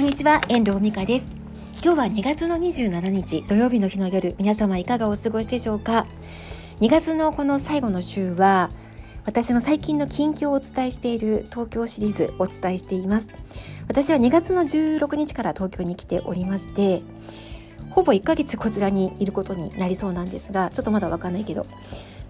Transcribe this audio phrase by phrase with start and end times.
[0.00, 1.28] こんにちは、遠藤美香です。
[1.84, 6.06] 今日は2月の27日土曜日の日の夜、皆様いかがお過ごしでしょうか
[6.80, 8.70] ？2月のこの最後の週は、
[9.26, 13.28] 私の最近の近況をお伝えしている東京シリーズお伝えしています。
[13.88, 17.02] 私は2月の16日から東京に来ておりまして、
[17.90, 21.66] ほぼ1ヶ月こちらにいることになりそうなんですが、ちょっとまだわかんないけど、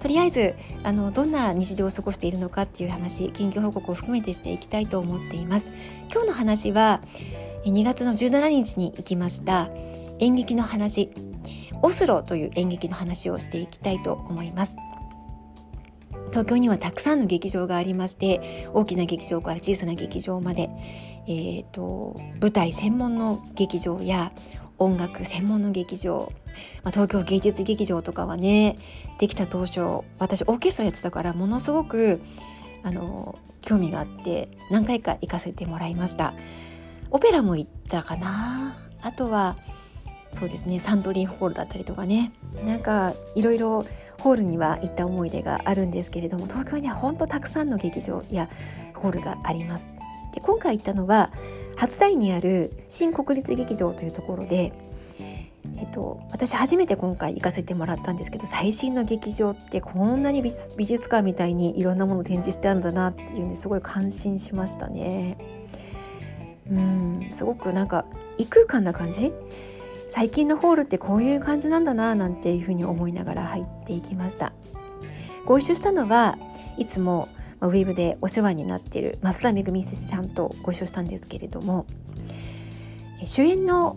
[0.00, 0.54] とりあえず
[0.84, 5.72] あのどんな日常を過ごしているのかっていう話近況報告を含めてしていきたいと思っています
[6.10, 7.00] 今日の話は
[7.72, 9.68] 2月の17日に行きました。
[10.18, 11.10] 演劇の話。
[11.82, 14.76] オスロという演劇の話をしていきたいと思います。
[16.30, 20.68] 東京にはたくさんの劇場がありまして大きな劇場から小さな劇場まで、
[21.26, 24.32] えーと、と舞台専門の劇場や
[24.78, 26.32] 音楽専門の劇場、
[26.82, 28.78] まあ、東京芸術劇場とかはね
[29.18, 29.80] できた当初
[30.18, 32.20] 私オーケストラやってたからものすごく
[32.82, 36.34] あの興味があって何回か行かせてもらいました。
[37.10, 38.78] オペラも行ったかな。
[39.00, 39.56] あとは
[40.32, 42.32] そうですねサントリーホールだったりとかね。
[42.64, 43.84] なんかいろいろ
[44.20, 48.48] ホールには行った思い出があるんですけれども東京には本当たくさんの劇場や
[48.94, 49.88] ホールがあります。
[50.34, 51.30] で今回行ったのは
[51.76, 54.72] 初台にある新国立劇場というところで、
[55.20, 65.38] えっと、私初めて今回行かせてもらったんですけど最新の劇場ってこんなに美術館みたいにいろんなものを展示してあるんだなっていうのですごい感心しましたね。
[66.70, 68.04] うんすごくなんか
[68.36, 69.32] 異空間な感じ？
[70.12, 74.52] 最近のホールってこういう感じなんだななんていうふうに思いながら入っていきました。
[75.44, 76.38] ご一緒したのは
[76.76, 77.28] いつも
[77.60, 81.86] ウェブでお世話になっている増田めぐみさんとご一緒したんですけれども
[83.24, 83.96] 主演の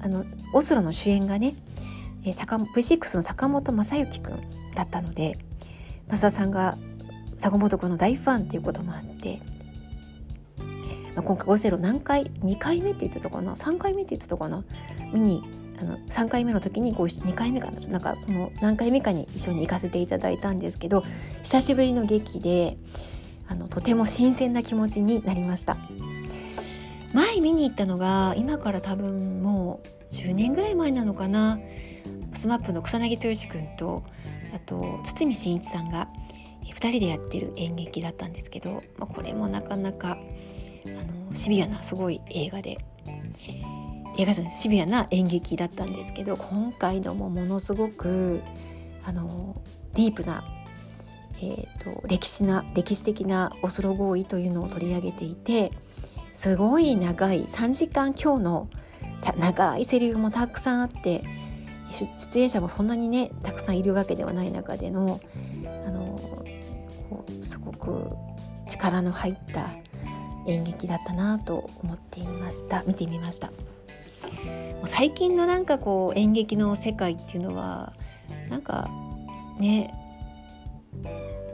[0.00, 1.54] あのオスロの主演がね
[2.22, 4.40] V6 の坂本正幸くん
[4.74, 5.38] だったので
[6.08, 6.76] 増田さんが
[7.38, 9.40] 坂本くんの大ファンっていうこともあって、
[11.22, 14.64] 今回オセロ何回2回目って言ってたかな？3回目って言ってたかな？
[15.12, 15.42] 見に
[15.80, 17.80] あの3回目の時にご2回目かな？
[17.88, 21.04] なんかその何回目かに一緒に行かせていただいたんですけど
[21.42, 22.76] 久しぶりの劇で
[23.48, 25.76] あのとても新鮮な気持ちになりました。
[27.14, 29.80] 前見に行ったのが今から多分も
[30.12, 31.58] う10年ぐらい前なのかな
[32.34, 34.04] ？SMAP の草薙剛君と
[34.54, 36.08] あと堤真一さんが
[36.64, 40.18] 2人でやってる演劇だったんですけど、まあ、これもなかなか
[41.38, 42.78] シビアなすごい映画で。
[44.18, 48.40] 映画じゃないシビアな演劇だったんですけど今回のもものすごく
[49.04, 49.54] あの
[49.94, 50.44] ディープな、
[51.40, 55.70] えーと、歴史な歴史的なオスロ合意というのを取り上げていて
[56.34, 58.68] すごい長い3時間今日の
[59.38, 61.22] 長いセリフもたくさんあって
[61.92, 65.20] 出演者もそんなにねたくさんいるわけではない中での
[65.86, 66.44] あの
[67.42, 68.10] すごく
[68.68, 69.70] 力の入った
[70.50, 72.82] 演劇だったなと思っていました。
[72.86, 73.50] 見てみました。
[74.86, 77.92] 最近のなんかこう演劇の世界っていうのは
[78.50, 78.88] なんか
[79.58, 79.92] ね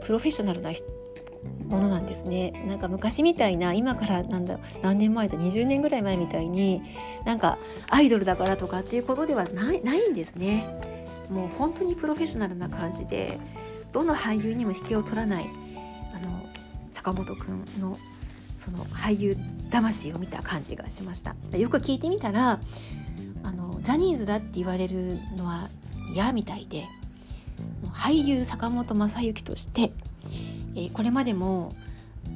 [0.01, 0.71] プロフェッショナルな
[1.67, 2.51] ものなんですね。
[2.67, 6.81] なんか昔みたいな今からなんだ何年前だ20年ぐらい前みたいに
[7.25, 7.57] なんか
[7.89, 10.65] アイドルだからとかっていうことではないないんですね。
[11.29, 13.39] もう本当にプロフェッショナルな感じで
[13.91, 15.49] どの俳優にも引けを取らない
[16.13, 16.45] あの
[16.93, 17.97] 坂本くんの
[18.65, 19.37] その俳優
[19.69, 21.35] 魂を見た感じがしました。
[21.55, 22.59] よく聞いてみたら
[23.43, 25.69] あのジャニーズだって言われるのは
[26.13, 26.85] 嫌みたいで
[27.91, 29.91] 俳優坂本昌行として、
[30.75, 31.73] えー、これまでも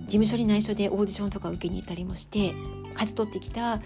[0.05, 2.53] 事務所に内緒でオーディションとか受けに行ったりもして
[2.93, 3.81] 勝ち取ってきた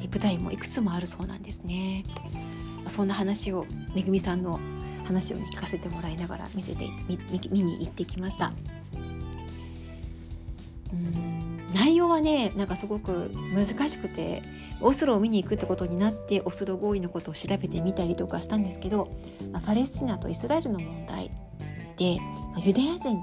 [0.00, 2.04] 舞台もいくつもあるそうなんですね。
[2.88, 4.60] そんな話をめぐみさんの
[5.04, 6.86] 話を聞かせてもらいながら見せて
[7.50, 8.52] 見に行ってきました。
[10.92, 11.53] うん。
[11.74, 14.42] 内容はねなんかすごく難しくて
[14.80, 19.10] オスロを見に行くってことになってオスロ合意のことを調べてみたりとかしたんですけど、
[19.52, 21.30] まあ、パレスチナとイスラエルの問題
[21.96, 22.18] で、
[22.64, 23.18] ユダヤ人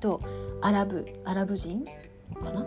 [0.00, 0.20] と
[0.62, 1.84] アラブアラブ人
[2.34, 2.64] かな？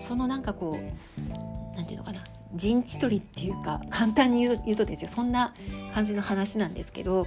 [0.00, 2.24] そのなんかこうなんていうのかな？
[2.54, 5.08] 陣地取りっていうか簡単に言うとですよ。
[5.08, 5.54] そんな
[5.94, 7.26] 感じの話なんですけど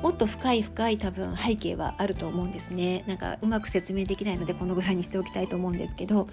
[0.00, 6.28] もっと深い深い多分背景はあると思うんですねなんかうまく説明できないのでこのぐらいにしておきたいと思うんですけど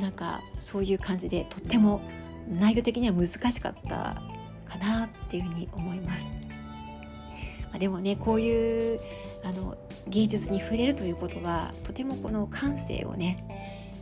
[0.00, 2.02] なんかそういう感じでとっても
[2.48, 4.22] 内容的には難しかった
[4.66, 6.26] かなっていうふうに思います。
[6.26, 9.00] まあ、でもねこういう
[9.44, 9.76] あの
[10.06, 13.44] 芸術に触れるということはとてもこの感性をね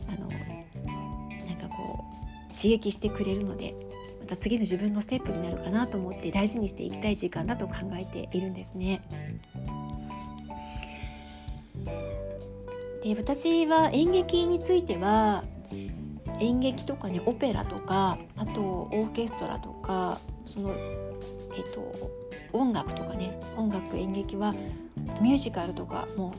[0.07, 0.27] あの
[1.47, 2.03] なんかこ
[2.49, 3.73] う刺激してくれるので
[4.31, 9.01] た次の自分のステップになるかなと思って大事にしていきたい時間だと考えているんですね。
[13.03, 15.43] で私は演劇については、
[16.39, 22.11] 演劇とかねオペラとかあとオーケストラとかそのえっと
[22.53, 24.53] 音楽とかね音楽演劇は
[25.21, 26.33] ミュージカルとかも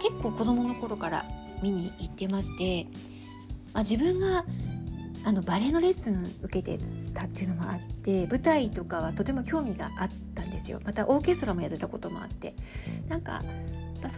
[0.00, 1.24] 結構子どもの頃から
[1.62, 2.86] 見に行ってまして、
[3.72, 4.44] まあ、自分が
[5.24, 6.84] あのバレエのレッスン受けて
[7.14, 10.80] たっていうのもあって舞台とかはとても興味があったんですよ。
[10.84, 12.54] またオーケストラもやってたこともあって。
[13.08, 13.42] なんか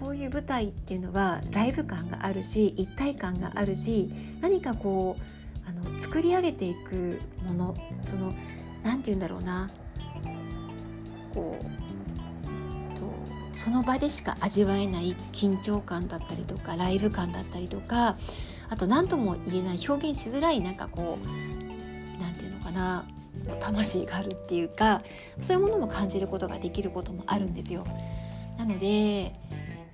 [0.00, 4.10] そういう舞台っていうのはライブ感があるし一体感があるし
[4.40, 7.75] 何かこうあの作り上げていくもの
[8.06, 8.32] その
[8.82, 9.70] 何て言うんだろうな。
[11.32, 11.64] こう
[12.99, 18.16] とその場でしか味わえない緊張感だったりとかライブ感だったりとか
[18.69, 21.55] あと何とも言えない表現しづらいなんかこう
[22.66, 23.04] かな
[23.60, 25.02] 魂があるっていうか
[25.40, 27.84] そういうものも感じることができることもあるんですよ。
[28.58, 29.32] なので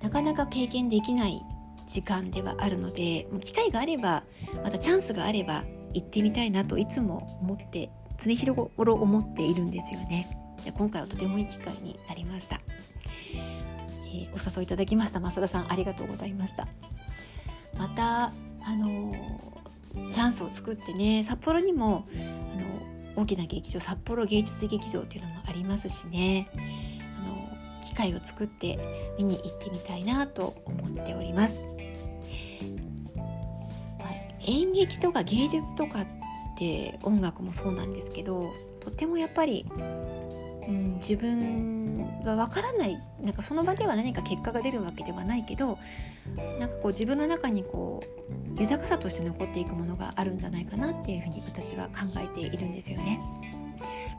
[0.01, 1.41] なかなか経験できない
[1.87, 4.23] 時間ではあるので機会があれば
[4.63, 10.37] またチャンスがあれば行ってみたいなといつも思って常日頃思っているんですよね。
[10.75, 12.61] 今回はとてもいい機会になりました。
[13.35, 16.67] えー、お誘いいただきました増田さんありがとうございました。
[17.77, 19.11] またあの
[20.11, 22.05] チャンスを作ってね札幌にも
[23.15, 26.49] 大きな劇場札幌芸術劇場っていうのもありますしね
[27.19, 27.49] あの
[27.83, 28.79] 機会を作って
[29.17, 31.73] 見に行ってみたいなと思っております。
[34.45, 36.05] 演劇とか芸術とかっ
[36.57, 39.65] て音楽もそうなんですけどとてもやっぱり、
[40.67, 41.72] うん、自分
[42.29, 45.77] は分からないなんかその場では何か結果が出るわけではないけど
[46.59, 48.03] なんかこう自分の中にこ
[48.57, 53.19] う豊かさとして残っていくものがあるんじゃないかなっていうふうに私は考えているんですよね。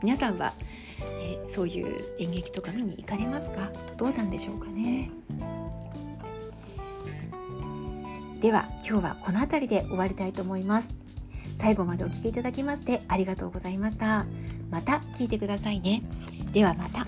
[0.03, 0.53] 皆さんは、
[0.99, 3.71] えー、そういう演劇とか見に行かれますか？
[3.97, 5.09] どうなんでしょうかね？
[8.41, 10.89] では今日はこの辺りで終わりたいと思います。
[11.57, 14.25] 最後までお聴きいただきましてありがとうございました。
[14.69, 16.03] また聞いてくださいね。
[16.51, 17.07] ではまた。